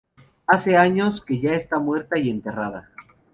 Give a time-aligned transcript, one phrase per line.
[0.47, 2.89] Hace años que ya está muerta y enterrada